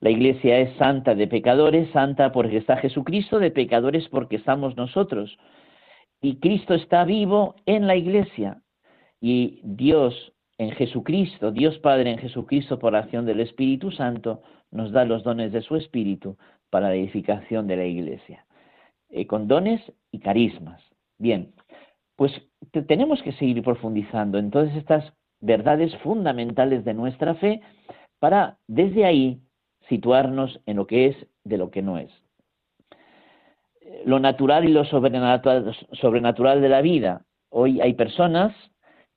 La 0.00 0.10
iglesia 0.10 0.58
es 0.58 0.76
santa 0.76 1.14
de 1.14 1.28
pecadores, 1.28 1.88
santa 1.92 2.32
porque 2.32 2.56
está 2.56 2.78
Jesucristo, 2.78 3.38
de 3.38 3.52
pecadores 3.52 4.08
porque 4.08 4.36
estamos 4.36 4.76
nosotros. 4.76 5.38
Y 6.20 6.36
Cristo 6.36 6.74
está 6.74 7.04
vivo 7.04 7.56
en 7.66 7.86
la 7.86 7.96
iglesia. 7.96 8.62
Y 9.20 9.60
Dios 9.62 10.32
en 10.58 10.72
Jesucristo, 10.72 11.52
Dios 11.52 11.78
Padre 11.78 12.10
en 12.10 12.18
Jesucristo 12.18 12.78
por 12.78 12.94
acción 12.94 13.24
del 13.24 13.40
Espíritu 13.40 13.90
Santo, 13.90 14.42
nos 14.70 14.92
da 14.92 15.04
los 15.04 15.22
dones 15.22 15.52
de 15.52 15.62
su 15.62 15.76
Espíritu 15.76 16.36
para 16.68 16.88
la 16.88 16.94
edificación 16.94 17.66
de 17.66 17.76
la 17.76 17.86
iglesia. 17.86 18.44
Eh, 19.08 19.26
con 19.26 19.48
dones 19.48 19.80
y 20.12 20.20
carismas. 20.20 20.82
Bien, 21.18 21.52
pues 22.16 22.32
tenemos 22.86 23.22
que 23.22 23.32
seguir 23.32 23.62
profundizando 23.62 24.38
en 24.38 24.50
todas 24.50 24.74
estas 24.76 25.12
verdades 25.40 25.96
fundamentales 25.98 26.84
de 26.84 26.94
nuestra 26.94 27.34
fe 27.34 27.62
para 28.18 28.58
desde 28.68 29.06
ahí 29.06 29.40
situarnos 29.88 30.60
en 30.66 30.76
lo 30.76 30.86
que 30.86 31.06
es 31.06 31.16
de 31.44 31.58
lo 31.58 31.70
que 31.70 31.82
no 31.82 31.98
es. 31.98 32.10
Lo 34.04 34.20
natural 34.20 34.68
y 34.68 34.72
lo 34.72 34.84
sobrenatural, 34.84 36.60
de 36.60 36.68
la 36.68 36.80
vida. 36.80 37.22
Hoy 37.50 37.80
hay 37.80 37.94
personas 37.94 38.54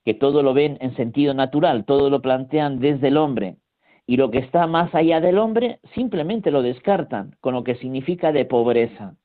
que 0.04 0.14
todo 0.14 0.44
lo 0.44 0.54
ven 0.54 0.78
en 0.82 0.96
sentido 0.96 1.34
natural, 1.34 1.86
todo 1.86 2.10
lo 2.10 2.22
plantean 2.22 2.80
desde 2.80 3.08
el 3.10 3.18
hombre, 3.18 3.58
y 4.06 4.18
lo 4.18 4.32
que 4.32 4.40
está 4.40 4.68
más 4.68 4.94
allá 4.94 5.22
del 5.22 5.38
hombre 5.38 5.80
simplemente 5.94 6.52
lo 6.52 6.62
descartan, 6.62 7.36
con 7.40 7.54
lo 7.54 7.64
que 7.64 7.76
significa 7.76 8.32
de 8.32 8.46
pobreza, 8.46 9.16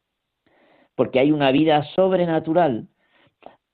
porque 0.94 1.18
hay 1.18 1.32
una 1.32 1.50
vida 1.50 1.82
sobrenatural. 1.96 2.88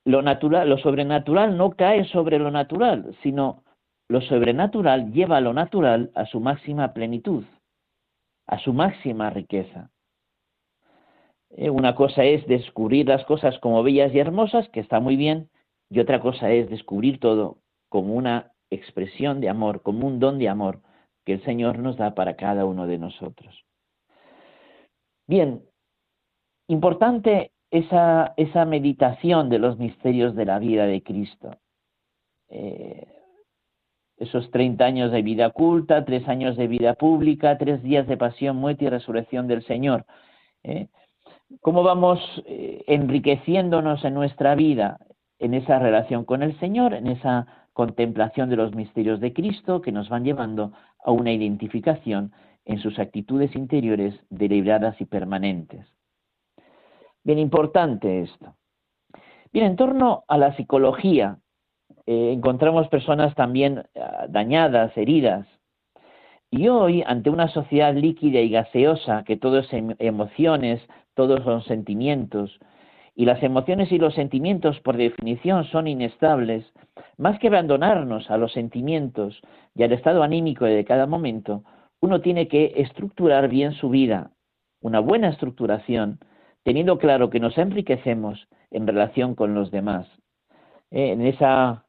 Lo 0.05 0.23
natural, 0.23 0.69
lo 0.69 0.79
sobrenatural 0.79 1.57
no 1.57 1.71
cae 1.71 2.05
sobre 2.05 2.39
lo 2.39 2.51
natural, 2.51 3.15
sino 3.23 3.65
lo 4.09 4.21
sobrenatural 4.21 5.13
lleva 5.13 5.39
a 5.39 5.41
lo 5.41 5.53
natural 5.53 6.11
a 6.15 6.27
su 6.27 6.41
máxima 6.41 6.93
plenitud 6.93 7.45
a 8.47 8.59
su 8.59 8.73
máxima 8.73 9.31
riqueza. 9.31 9.91
Eh, 11.57 11.71
una 11.71 11.95
cosa 11.95 12.25
es 12.25 12.47
descubrir 12.47 13.07
las 13.09 13.25
cosas 13.25 13.59
como 13.61 13.83
bellas 13.83 14.13
y 14.13 14.19
hermosas, 14.19 14.69
que 14.71 14.81
está 14.81 15.01
muy 15.01 15.17
bien, 15.17 15.49
y 15.89 16.01
otra 16.01 16.21
cosa 16.21 16.51
es 16.51 16.69
descubrir 16.69 17.21
todo 17.21 17.59
como 17.89 18.15
una 18.15 18.53
expresión 18.71 19.41
de 19.41 19.49
amor, 19.49 19.83
como 19.83 20.07
un 20.07 20.19
don 20.19 20.39
de 20.39 20.49
amor 20.49 20.81
que 21.25 21.35
el 21.35 21.45
Señor 21.45 21.79
nos 21.79 21.97
da 21.97 22.15
para 22.15 22.37
cada 22.37 22.65
uno 22.65 22.87
de 22.87 22.99
nosotros. 22.99 23.65
Bien, 25.27 25.63
importante 26.69 27.53
esa, 27.71 28.35
esa 28.37 28.65
meditación 28.65 29.49
de 29.49 29.59
los 29.59 29.79
misterios 29.79 30.35
de 30.35 30.45
la 30.45 30.59
vida 30.59 30.87
de 30.87 31.03
Cristo. 31.03 31.57
Eh, 32.49 33.07
esos 34.17 34.51
30 34.51 34.85
años 34.85 35.13
de 35.13 35.23
vida 35.23 35.49
oculta, 35.49 36.05
tres 36.05 36.29
años 36.29 36.57
de 36.57 36.69
vida 36.69 36.95
pública, 36.95 37.59
tres 37.59 37.83
días 37.83 38.07
de 38.07 38.17
pasión, 38.17 38.57
muerte 38.57 38.85
y 38.85 38.89
resurrección 38.89 39.49
del 39.49 39.65
Señor. 39.65 40.05
¿eh? 40.63 40.89
¿Cómo 41.61 41.83
vamos 41.83 42.21
eh, 42.47 42.85
enriqueciéndonos 42.87 44.05
en 44.05 44.15
nuestra 44.15 44.55
vida 44.55 44.99
en 45.39 45.55
esa 45.55 45.79
relación 45.79 46.25
con 46.25 46.43
el 46.43 46.59
Señor, 46.59 46.95
en 46.95 47.07
esa 47.07 47.47
contemplación 47.73 48.49
de 48.51 48.57
los 48.57 48.75
misterios 48.75 49.21
de 49.21 49.33
Cristo 49.33 49.81
que 49.81 49.93
nos 49.93 50.09
van 50.09 50.25
llevando 50.25 50.73
a 51.05 51.11
una 51.11 51.33
identificación 51.33 52.33
en 52.65 52.79
sus 52.79 52.99
actitudes 52.99 53.55
interiores 53.55 54.15
deliberadas 54.31 55.01
y 55.01 55.05
permanentes? 55.05 55.87
Bien 57.23 57.39
importante 57.39 58.23
esto. 58.23 58.55
Bien, 59.53 59.67
en 59.67 59.77
torno 59.77 60.25
a 60.29 60.37
la 60.37 60.55
psicología, 60.57 61.39
eh, 62.07 62.33
encontramos 62.33 62.89
personas 62.89 63.35
también 63.35 63.85
ah, 63.97 64.27
dañadas, 64.29 64.97
heridas. 64.97 65.47
Y 66.51 66.69
hoy, 66.69 67.03
ante 67.07 67.31
una 67.31 67.49
sociedad 67.49 67.95
líquida 67.95 68.41
y 68.41 68.51
gaseosa, 68.51 69.25
que 69.25 69.37
todo 69.37 69.59
es 69.59 69.73
em, 69.73 69.95
emociones, 69.99 70.81
todos 71.15 71.43
son 71.45 71.63
sentimientos, 71.63 72.59
y 73.17 73.27
las 73.27 73.43
emociones 73.43 73.93
y 73.93 73.99
los 73.99 74.15
sentimientos, 74.15 74.81
por 74.81 74.97
definición, 74.97 75.65
son 75.67 75.87
inestables, 75.87 76.65
más 77.17 77.39
que 77.39 77.49
abandonarnos 77.49 78.31
a 78.31 78.37
los 78.37 78.53
sentimientos 78.53 79.41
y 79.75 79.85
al 79.85 79.93
estado 79.93 80.23
anímico 80.23 80.65
de 80.65 80.85
cada 80.85 81.07
momento, 81.07 81.63
uno 82.01 82.21
tiene 82.21 82.49
que 82.49 82.73
estructurar 82.77 83.49
bien 83.49 83.73
su 83.73 83.89
vida, 83.89 84.33
una 84.81 85.01
buena 85.01 85.29
estructuración, 85.29 86.19
teniendo 86.65 86.99
claro 86.99 87.31
que 87.31 87.41
nos 87.41 87.57
enriquecemos 87.57 88.49
en 88.71 88.87
relación 88.87 89.35
con 89.35 89.55
los 89.55 89.71
demás. 89.71 90.09
Eh, 90.91 91.13
en 91.13 91.23
esa 91.27 91.85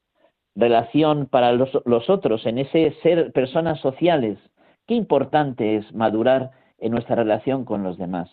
relación 0.55 1.27
para 1.27 1.51
los, 1.51 2.09
otros, 2.09 2.45
en 2.45 2.57
ese 2.59 2.95
ser 3.03 3.31
personas 3.33 3.79
sociales. 3.81 4.39
Qué 4.87 4.95
importante 4.95 5.75
es 5.75 5.93
madurar 5.93 6.51
en 6.79 6.91
nuestra 6.91 7.15
relación 7.15 7.65
con 7.65 7.83
los 7.83 7.97
demás. 7.97 8.29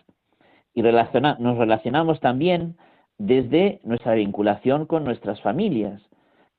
Y 0.75 0.83
nos 0.83 1.59
relacionamos 1.59 2.21
también 2.21 2.77
desde 3.19 3.81
nuestra 3.85 4.15
vinculación 4.15 4.87
con 4.87 5.05
nuestras 5.05 5.41
familias. 5.43 6.03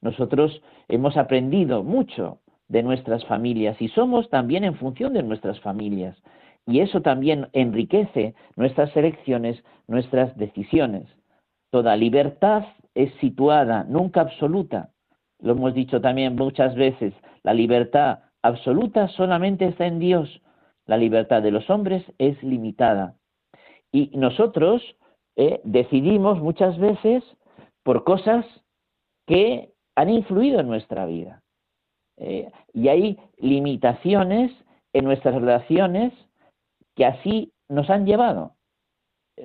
Nosotros 0.01 0.61
hemos 0.87 1.17
aprendido 1.17 1.83
mucho 1.83 2.39
de 2.67 2.83
nuestras 2.83 3.25
familias 3.25 3.81
y 3.81 3.87
somos 3.89 4.29
también 4.29 4.63
en 4.63 4.75
función 4.75 5.13
de 5.13 5.23
nuestras 5.23 5.59
familias. 5.61 6.21
Y 6.65 6.79
eso 6.79 7.01
también 7.01 7.47
enriquece 7.53 8.35
nuestras 8.55 8.95
elecciones, 8.95 9.63
nuestras 9.87 10.35
decisiones. 10.37 11.07
Toda 11.71 11.95
libertad 11.95 12.65
es 12.93 13.11
situada, 13.15 13.83
nunca 13.83 14.21
absoluta, 14.21 14.93
lo 15.43 15.51
hemos 15.51 15.73
dicho 15.73 15.99
también 15.99 16.35
muchas 16.37 16.73
veces, 16.73 17.13
la 17.43 17.53
libertad 17.53 18.19
absoluta 18.41 19.09
solamente 19.09 19.65
está 19.65 19.85
en 19.85 19.99
Dios. 19.99 20.41
La 20.85 20.95
libertad 20.95 21.41
de 21.41 21.51
los 21.51 21.69
hombres 21.69 22.01
es 22.17 22.41
limitada. 22.41 23.15
Y 23.93 24.09
nosotros 24.17 24.81
eh, 25.37 25.61
decidimos 25.63 26.41
muchas 26.41 26.77
veces 26.77 27.23
por 27.83 28.03
cosas 28.03 28.45
que 29.27 29.69
han 29.95 30.09
influido 30.09 30.59
en 30.59 30.67
nuestra 30.67 31.05
vida. 31.05 31.41
Eh, 32.17 32.51
y 32.73 32.87
hay 32.89 33.19
limitaciones 33.37 34.51
en 34.93 35.05
nuestras 35.05 35.35
relaciones 35.35 36.13
que 36.95 37.05
así 37.05 37.53
nos 37.69 37.89
han 37.89 38.05
llevado. 38.05 38.55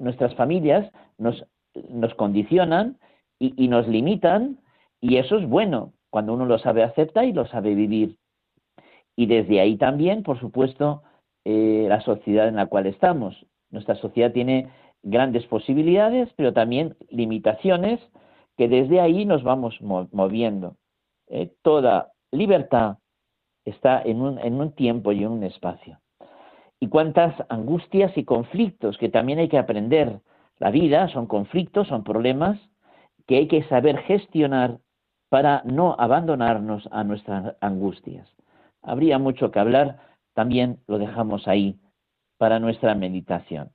Nuestras 0.00 0.34
familias 0.34 0.90
nos, 1.18 1.46
nos 1.88 2.14
condicionan 2.14 2.98
y, 3.38 3.68
nos 3.68 3.87
limitan 3.87 4.58
y 5.00 5.16
eso 5.16 5.38
es 5.38 5.48
bueno 5.48 5.92
cuando 6.11 6.34
uno 6.34 6.46
lo 6.46 6.58
sabe 6.58 6.82
aceptar 6.82 7.24
y 7.24 7.32
lo 7.32 7.46
sabe 7.46 7.74
vivir. 7.74 8.16
Y 9.16 9.26
desde 9.26 9.61
ahí 9.61 9.76
también, 9.76 10.22
por 10.22 10.40
supuesto, 10.40 11.02
eh, 11.44 11.87
la 11.88 12.00
sociedad 12.00 12.48
en 12.48 12.56
la 12.56 12.66
cual 12.66 12.87
estamos. 12.87 13.46
Nuestra 13.70 13.94
sociedad 13.96 14.33
tiene 14.33 14.70
grandes 15.02 15.46
posibilidades, 15.46 16.28
pero 16.37 16.52
también 16.52 16.96
limitaciones 17.11 18.00
que 18.57 18.68
desde 18.68 19.00
ahí 19.00 19.24
nos 19.24 19.42
vamos 19.42 19.81
moviendo. 19.81 20.76
Eh, 21.28 21.52
toda 21.62 22.12
libertad 22.33 22.98
está 23.64 24.02
en 24.02 24.20
un, 24.20 24.38
en 24.38 24.61
un 24.61 24.72
tiempo 24.72 25.12
y 25.12 25.22
en 25.22 25.31
un 25.31 25.44
espacio. 25.44 26.00
Y 26.81 26.88
cuántas 26.88 27.35
angustias 27.48 28.16
y 28.16 28.24
conflictos 28.24 28.98
que 28.98 29.09
también 29.09 29.38
hay 29.38 29.48
que 29.48 29.59
aprender. 29.59 30.20
La 30.59 30.70
vida 30.70 31.09
son 31.09 31.26
conflictos, 31.26 31.88
son 31.88 32.02
problemas 32.02 32.59
que 33.26 33.37
hay 33.37 33.48
que 33.48 33.62
saber 33.64 33.98
gestionar 33.98 34.78
para 35.28 35.62
no 35.64 35.94
abandonarnos 35.98 36.88
a 36.90 37.04
nuestras 37.04 37.57
angustias. 37.61 38.28
Habría 38.83 39.18
mucho 39.18 39.50
que 39.50 39.59
hablar, 39.59 39.98
también 40.35 40.78
lo 40.87 40.98
dejamos 40.98 41.46
ahí 41.46 41.78
para 42.38 42.59
nuestra 42.59 42.94
meditación. 42.94 43.70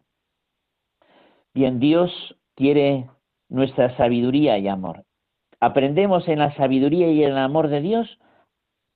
Bien, 1.53 1.79
Dios 1.79 2.11
quiere 2.55 3.09
nuestra 3.49 3.95
sabiduría 3.97 4.57
y 4.57 4.67
amor. 4.67 5.03
Aprendemos 5.59 6.27
en 6.27 6.39
la 6.39 6.55
sabiduría 6.55 7.11
y 7.11 7.23
en 7.23 7.31
el 7.31 7.37
amor 7.37 7.67
de 7.67 7.81
Dios, 7.81 8.19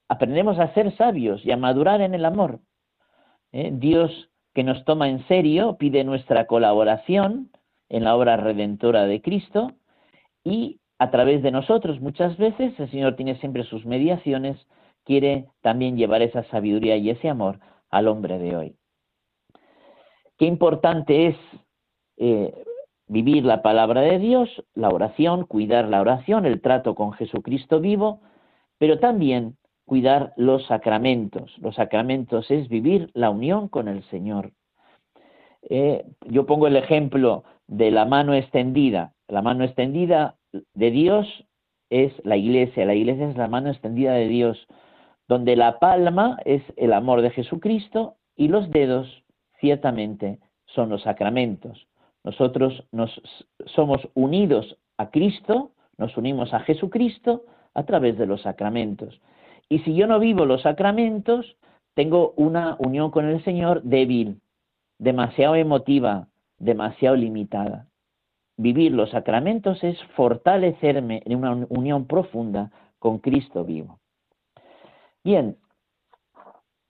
aprendemos 0.10 0.58
a 0.60 0.74
ser 0.74 0.96
sabios 0.98 1.46
y 1.46 1.52
a 1.52 1.58
madurar 1.58 2.02
en 2.02 2.16
el 2.16 2.26
amor. 2.26 2.60
¿Eh? 3.52 3.70
Dios 3.74 4.30
que 4.54 4.64
nos 4.64 4.84
toma 4.86 5.10
en 5.10 5.26
serio 5.28 5.78
pide 5.78 6.04
nuestra 6.04 6.48
colaboración 6.48 7.52
en 7.90 8.04
la 8.04 8.16
obra 8.16 8.38
redentora 8.38 9.06
de 9.06 9.22
Cristo 9.22 9.74
y 10.44 10.80
a 11.00 11.12
través 11.12 11.44
de 11.44 11.52
nosotros 11.52 12.02
muchas 12.02 12.38
veces, 12.38 12.78
el 12.80 12.90
Señor 12.90 13.16
tiene 13.16 13.40
siempre 13.40 13.64
sus 13.64 13.86
mediaciones, 13.86 14.58
quiere 15.06 15.46
también 15.62 15.96
llevar 15.96 16.22
esa 16.22 16.44
sabiduría 16.46 16.98
y 16.98 17.12
ese 17.12 17.30
amor 17.30 17.60
al 17.92 18.08
hombre 18.08 18.40
de 18.40 18.56
hoy. 18.56 18.77
Qué 20.38 20.46
importante 20.46 21.28
es 21.28 21.36
eh, 22.18 22.54
vivir 23.08 23.44
la 23.46 23.62
palabra 23.62 24.02
de 24.02 24.20
Dios, 24.20 24.50
la 24.76 24.90
oración, 24.90 25.46
cuidar 25.46 25.88
la 25.88 26.02
oración, 26.02 26.46
el 26.46 26.62
trato 26.62 26.96
con 26.96 27.14
Jesucristo 27.14 27.80
vivo, 27.80 28.22
pero 28.78 29.00
también 29.00 29.58
cuidar 29.86 30.34
los 30.36 30.66
sacramentos. 30.68 31.58
Los 31.60 31.76
sacramentos 31.76 32.52
es 32.52 32.68
vivir 32.68 33.10
la 33.14 33.30
unión 33.30 33.70
con 33.70 33.88
el 33.88 34.04
Señor. 34.10 34.52
Eh, 35.70 36.06
yo 36.26 36.46
pongo 36.46 36.68
el 36.68 36.76
ejemplo 36.76 37.44
de 37.68 37.92
la 37.92 38.06
mano 38.06 38.34
extendida. 38.34 39.14
La 39.28 39.42
mano 39.42 39.64
extendida 39.64 40.36
de 40.74 40.92
Dios 40.92 41.46
es 41.90 42.14
la 42.24 42.38
iglesia, 42.38 42.86
la 42.86 42.96
iglesia 42.96 43.30
es 43.30 43.38
la 43.38 43.48
mano 43.48 43.70
extendida 43.70 44.14
de 44.14 44.28
Dios, 44.28 44.68
donde 45.28 45.56
la 45.56 45.80
palma 45.80 46.38
es 46.46 46.62
el 46.76 46.94
amor 46.94 47.22
de 47.22 47.32
Jesucristo 47.32 48.16
Y 48.36 48.50
los 48.50 48.70
dedos, 48.70 49.24
ciertamente, 49.60 50.40
son 50.66 50.90
los 50.90 51.04
sacramentos. 51.04 51.88
Nosotros 52.24 52.84
nos 52.92 53.22
somos 53.68 54.08
unidos 54.14 54.78
a 54.98 55.10
Cristo, 55.10 55.72
nos 55.98 56.16
unimos 56.18 56.54
a 56.54 56.60
Jesucristo 56.62 57.44
a 57.74 57.84
través 57.84 58.18
de 58.18 58.26
los 58.26 58.42
sacramentos. 58.42 59.22
Y 59.70 59.80
si 59.80 59.96
yo 59.96 60.08
no 60.08 60.20
vivo 60.20 60.46
los 60.46 60.62
sacramentos, 60.62 61.58
tengo 61.94 62.34
una 62.38 62.76
unión 62.80 63.12
con 63.12 63.26
el 63.26 63.44
Señor 63.44 63.82
débil, 63.84 64.40
demasiado 65.00 65.56
emotiva, 65.56 66.28
demasiado 66.58 67.16
limitada. 67.16 67.88
Vivir 68.58 68.92
los 68.92 69.12
sacramentos 69.12 69.84
es 69.84 70.02
fortalecerme 70.16 71.22
en 71.26 71.38
una 71.38 71.68
unión 71.70 72.08
profunda 72.08 72.72
con 73.00 73.20
Cristo 73.20 73.64
vivo. 73.64 74.00
Bien, 75.24 75.58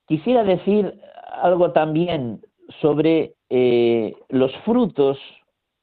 quisiera 0.08 0.44
decir 0.44 1.02
algo 1.32 1.72
también 1.72 2.42
sobre 2.82 3.34
eh, 3.50 4.16
los 4.30 4.56
frutos 4.66 5.18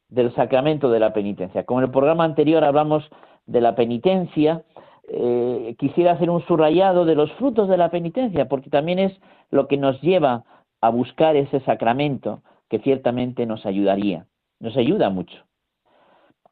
del 0.08 0.34
sacramento 0.34 0.90
de 0.90 1.00
la 1.00 1.12
penitencia. 1.12 1.64
Como 1.64 1.80
en 1.80 1.86
el 1.86 1.90
programa 1.90 2.24
anterior 2.24 2.64
hablamos 2.64 3.08
de 3.46 3.60
la 3.60 3.74
penitencia, 3.74 4.62
eh, 5.08 5.74
quisiera 5.78 6.12
hacer 6.12 6.30
un 6.30 6.42
subrayado 6.46 7.04
de 7.04 7.14
los 7.14 7.32
frutos 7.32 7.68
de 7.68 7.76
la 7.76 7.90
penitencia, 7.90 8.48
porque 8.48 8.70
también 8.70 8.98
es 8.98 9.12
lo 9.50 9.68
que 9.68 9.76
nos 9.76 10.00
lleva 10.00 10.44
a 10.80 10.90
buscar 10.90 11.36
ese 11.36 11.60
sacramento 11.60 12.42
que 12.68 12.78
ciertamente 12.78 13.46
nos 13.46 13.66
ayudaría, 13.66 14.26
nos 14.60 14.76
ayuda 14.76 15.10
mucho. 15.10 15.44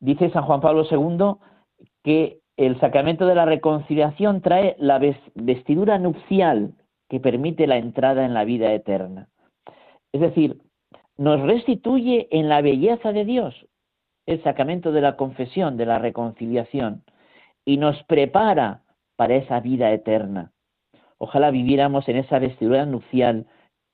Dice 0.01 0.31
San 0.31 0.45
Juan 0.45 0.61
Pablo 0.61 0.85
II 0.90 1.37
que 2.03 2.40
el 2.57 2.79
sacramento 2.81 3.27
de 3.27 3.35
la 3.35 3.45
reconciliación 3.45 4.40
trae 4.40 4.77
la 4.79 5.01
vestidura 5.35 5.99
nupcial 5.99 6.75
que 7.09 7.21
permite 7.21 7.66
la 7.66 7.77
entrada 7.77 8.25
en 8.25 8.35
la 8.35 8.45
vida 8.45 8.73
eterna. 8.73 9.29
Es 10.12 10.20
decir, 10.20 10.61
nos 11.16 11.40
restituye 11.40 12.29
en 12.31 12.48
la 12.48 12.61
belleza 12.61 13.12
de 13.12 13.25
Dios, 13.25 13.66
el 14.27 14.42
sacramento 14.42 14.92
de 14.92 15.01
la 15.01 15.16
confesión, 15.16 15.77
de 15.77 15.87
la 15.87 15.98
reconciliación, 15.98 17.05
y 17.64 17.77
nos 17.77 18.03
prepara 18.05 18.83
para 19.16 19.37
esa 19.37 19.61
vida 19.61 19.92
eterna. 19.92 20.53
Ojalá 21.18 21.51
viviéramos 21.51 22.09
en 22.09 22.16
esa 22.16 22.38
vestidura 22.38 22.85
nupcial 22.87 23.46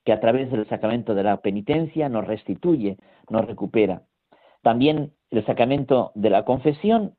que 0.05 0.13
a 0.13 0.21
través 0.21 0.51
del 0.51 0.67
sacramento 0.69 1.15
de 1.15 1.23
la 1.23 1.37
penitencia 1.39 2.09
nos 2.09 2.27
restituye, 2.27 2.97
nos 3.29 3.45
recupera. 3.45 4.03
También 4.63 5.13
el 5.31 5.45
sacramento 5.45 6.13
de 6.15 6.31
la 6.31 6.45
confesión 6.45 7.15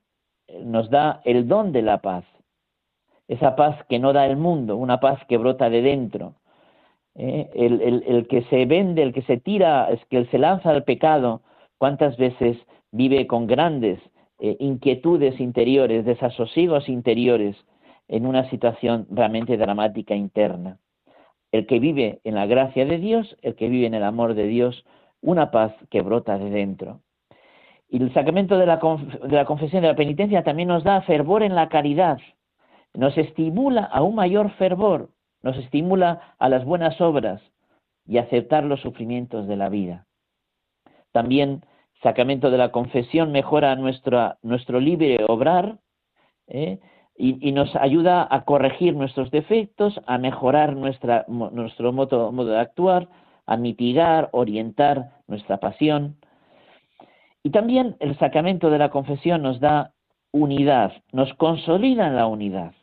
eh, 0.48 0.64
nos 0.66 0.90
da 0.90 1.22
el 1.26 1.48
don 1.48 1.72
de 1.72 1.84
la 1.84 2.00
paz, 2.00 2.26
esa 3.28 3.56
paz 3.56 3.78
que 3.88 4.00
no 4.00 4.12
da 4.12 4.26
el 4.26 4.38
mundo, 4.38 4.76
una 4.76 5.00
paz 5.00 5.20
que 5.28 5.38
brota 5.38 5.70
de 5.70 5.84
dentro, 5.84 6.34
¿eh? 7.16 7.50
el, 7.54 8.28
que 8.28 8.44
se 8.44 8.66
vende, 8.66 9.04
el 9.04 9.14
que 9.14 9.22
se 9.24 9.38
tira, 9.38 9.90
es 9.90 10.04
que 10.06 10.26
se 10.26 10.38
lanza 10.38 10.70
al 10.70 10.84
pecado, 10.84 11.42
cuántas 11.78 12.18
veces 12.18 12.58
vive 12.92 13.28
con 13.28 13.48
grandes 13.48 14.00
eh, 14.40 14.56
inquietudes 14.60 15.40
interiores, 15.40 16.06
desasosiegos 16.06 16.90
interiores, 16.90 17.56
en 18.08 18.26
una 18.26 18.50
situación 18.50 19.06
realmente 19.12 19.58
dramática 19.58 20.16
interna. 20.16 20.80
El 21.52 21.68
que 21.68 21.80
vive 21.80 22.20
en 22.24 22.36
la 22.36 22.46
gracia 22.46 22.86
de 22.86 22.98
Dios, 22.98 23.38
el 23.42 23.56
que 23.56 23.70
vive 23.70 23.88
en 23.88 23.94
el 23.94 24.04
amor 24.04 24.34
de 24.34 24.48
Dios, 24.48 24.86
una 25.22 25.52
paz 25.52 25.74
que 25.90 26.02
brota 26.02 26.38
de 26.38 26.50
dentro. 26.50 27.02
Y 27.90 28.02
el 28.02 28.14
sacramento 28.14 28.58
de 28.58 28.66
la, 28.66 28.78
de 28.78 29.36
la 29.36 29.46
confesión 29.46 29.82
de 29.82 29.88
la 29.90 29.96
penitencia 29.96 30.44
también 30.44 30.70
nos 30.70 30.84
da 30.84 31.02
fervor 31.02 31.44
en 31.44 31.56
la 31.56 31.70
caridad, 31.70 32.20
nos 32.94 33.18
estimula 33.18 33.84
a 33.84 34.02
un 34.02 34.16
mayor 34.16 34.52
fervor, 34.52 35.10
nos 35.42 35.58
estimula 35.58 36.36
a 36.40 36.50
las 36.50 36.66
buenas 36.66 37.00
obras 37.02 37.42
y 38.06 38.18
a 38.18 38.24
aceptar 38.24 38.64
los 38.64 38.82
sufrimientos 38.82 39.48
de 39.48 39.56
la 39.56 39.70
vida. 39.70 40.06
También 41.12 41.64
sacramento 42.02 42.50
de 42.50 42.58
la 42.58 42.72
confesión 42.72 43.32
mejora 43.32 43.76
nuestro 43.76 44.80
libre 44.80 45.24
obrar 45.28 45.80
¿eh? 46.48 46.80
y, 47.18 47.52
nos 47.52 47.76
ayuda 47.76 48.28
a 48.30 48.46
corregir 48.46 48.96
nuestros 48.96 49.30
defectos, 49.32 50.00
a 50.08 50.18
mejorar 50.18 50.76
nuestro 50.76 51.92
modo, 51.92 52.32
modo 52.32 52.52
de 52.52 52.60
actuar, 52.60 53.10
a 53.46 53.58
mitigar, 53.58 54.30
orientar 54.32 55.12
nuestra 55.28 55.58
pasión. 55.58 56.16
Y 57.44 57.50
también 57.50 57.98
el 58.00 58.18
sacramento 58.20 58.70
de 58.70 58.78
la 58.78 58.90
confesión 58.90 59.42
nos 59.42 59.60
da 59.60 59.92
unidad, 60.32 60.94
nos 61.12 61.34
consolida 61.34 62.08
en 62.08 62.16
la 62.16 62.28
unidad, 62.28 62.74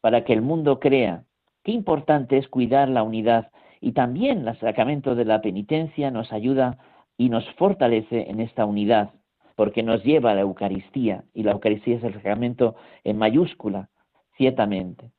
para 0.00 0.24
que 0.24 0.32
el 0.32 0.40
mundo 0.40 0.80
crea 0.80 1.24
Importante 1.68 2.38
es 2.38 2.48
cuidar 2.48 2.88
la 2.88 3.02
unidad 3.02 3.50
y 3.82 3.92
también 3.92 4.48
el 4.48 4.58
sacramento 4.58 5.14
de 5.14 5.26
la 5.26 5.42
penitencia 5.42 6.10
nos 6.10 6.32
ayuda 6.32 6.78
y 7.18 7.28
nos 7.28 7.46
fortalece 7.56 8.30
en 8.30 8.40
esta 8.40 8.64
unidad, 8.64 9.10
porque 9.54 9.82
nos 9.82 10.02
lleva 10.02 10.30
a 10.30 10.34
la 10.34 10.40
Eucaristía, 10.40 11.24
y 11.34 11.42
la 11.42 11.52
Eucaristía 11.52 11.96
es 11.96 12.04
el 12.04 12.14
sacramento 12.14 12.74
en 13.04 13.18
mayúscula, 13.18 13.90
ciertamente. 14.38 15.10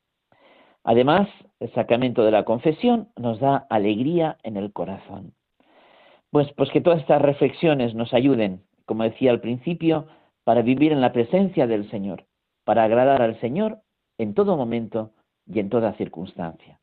Además, 0.83 1.29
el 1.59 1.71
sacramento 1.73 2.25
de 2.25 2.31
la 2.31 2.45
confesión 2.45 3.09
nos 3.15 3.39
da 3.39 3.67
alegría 3.69 4.37
en 4.41 4.57
el 4.57 4.73
corazón. 4.73 5.33
Pues, 6.31 6.51
pues 6.53 6.71
que 6.71 6.81
todas 6.81 7.01
estas 7.01 7.21
reflexiones 7.21 7.93
nos 7.93 8.11
ayuden, 8.11 8.63
como 8.87 9.03
decía 9.03 9.29
al 9.29 9.39
principio, 9.39 10.07
para 10.45 10.63
vivir 10.63 10.93
en 10.93 11.01
la 11.01 11.13
presencia 11.13 11.67
del 11.67 11.87
Señor, 11.91 12.25
para 12.63 12.85
agradar 12.85 13.21
al 13.21 13.39
Señor 13.39 13.81
en 14.17 14.33
todo 14.33 14.57
momento 14.57 15.11
y 15.51 15.59
en 15.59 15.69
toda 15.69 15.93
circunstancia. 15.93 16.79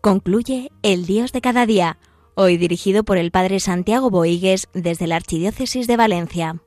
Concluye 0.00 0.72
El 0.82 1.06
Dios 1.06 1.32
de 1.32 1.40
cada 1.40 1.64
día 1.64 1.96
hoy 2.34 2.56
dirigido 2.56 3.04
por 3.04 3.18
el 3.18 3.30
Padre 3.30 3.60
Santiago 3.60 4.10
Boigues 4.10 4.68
desde 4.72 5.06
la 5.06 5.16
Archidiócesis 5.16 5.86
de 5.86 5.96
Valencia. 5.96 6.60